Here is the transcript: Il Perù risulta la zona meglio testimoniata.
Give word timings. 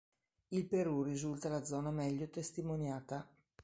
Il 0.47 0.65
Perù 0.65 1.03
risulta 1.03 1.47
la 1.47 1.63
zona 1.63 1.91
meglio 1.91 2.27
testimoniata. 2.27 3.29